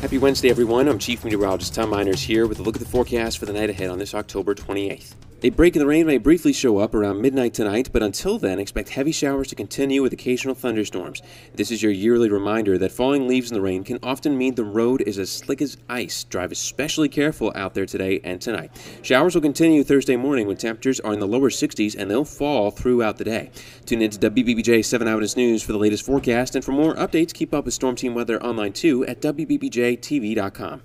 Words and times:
Happy 0.00 0.16
Wednesday, 0.16 0.48
everyone. 0.48 0.88
I'm 0.88 0.98
Chief 0.98 1.22
Meteorologist 1.24 1.74
Tom 1.74 1.90
Meiners 1.90 2.24
here 2.24 2.46
with 2.46 2.58
a 2.58 2.62
look 2.62 2.74
at 2.74 2.80
the 2.80 2.88
forecast 2.88 3.36
for 3.36 3.44
the 3.44 3.52
night 3.52 3.68
ahead 3.68 3.90
on 3.90 3.98
this 3.98 4.14
October 4.14 4.54
28th. 4.54 5.12
A 5.42 5.48
break 5.48 5.74
in 5.74 5.80
the 5.80 5.86
rain 5.86 6.06
may 6.06 6.18
briefly 6.18 6.52
show 6.52 6.76
up 6.76 6.94
around 6.94 7.22
midnight 7.22 7.54
tonight, 7.54 7.88
but 7.94 8.02
until 8.02 8.36
then, 8.36 8.58
expect 8.58 8.90
heavy 8.90 9.10
showers 9.10 9.48
to 9.48 9.54
continue 9.54 10.02
with 10.02 10.12
occasional 10.12 10.54
thunderstorms. 10.54 11.22
This 11.54 11.70
is 11.70 11.82
your 11.82 11.92
yearly 11.92 12.28
reminder 12.28 12.76
that 12.76 12.92
falling 12.92 13.26
leaves 13.26 13.50
in 13.50 13.54
the 13.54 13.62
rain 13.62 13.82
can 13.82 13.98
often 14.02 14.36
mean 14.36 14.54
the 14.54 14.64
road 14.64 15.00
is 15.06 15.18
as 15.18 15.30
slick 15.30 15.62
as 15.62 15.78
ice. 15.88 16.24
Drive 16.24 16.52
especially 16.52 17.08
careful 17.08 17.54
out 17.54 17.72
there 17.72 17.86
today 17.86 18.20
and 18.22 18.38
tonight. 18.38 18.70
Showers 19.00 19.34
will 19.34 19.40
continue 19.40 19.82
Thursday 19.82 20.16
morning 20.16 20.46
when 20.46 20.58
temperatures 20.58 21.00
are 21.00 21.14
in 21.14 21.20
the 21.20 21.26
lower 21.26 21.48
60s 21.48 21.96
and 21.98 22.10
they'll 22.10 22.26
fall 22.26 22.70
throughout 22.70 23.16
the 23.16 23.24
day. 23.24 23.50
Tune 23.86 24.02
in 24.02 24.10
to 24.10 24.30
WBBJ 24.30 24.84
7 24.84 25.08
Eyewitness 25.08 25.38
News 25.38 25.62
for 25.62 25.72
the 25.72 25.78
latest 25.78 26.04
forecast, 26.04 26.54
and 26.54 26.62
for 26.62 26.72
more 26.72 26.94
updates, 26.96 27.32
keep 27.32 27.54
up 27.54 27.64
with 27.64 27.72
Storm 27.72 27.96
Team 27.96 28.12
Weather 28.12 28.42
online 28.42 28.74
too 28.74 29.06
at 29.06 29.22
WBBJTV.com. 29.22 30.82